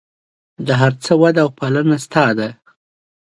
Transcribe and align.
د 0.67 0.67
هر 0.81 0.93
څه 1.03 1.11
وده 1.21 1.41
او 1.45 1.49
پالنه 1.59 1.97
ستا 2.05 2.25
ده. 2.37 2.49